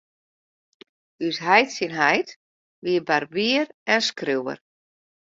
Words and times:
Us 1.27 1.37
heit 1.49 1.69
syn 1.75 1.93
heit 2.03 2.29
wie 2.83 2.97
barbier 3.09 3.67
en 3.93 4.01
skriuwer. 4.09 4.59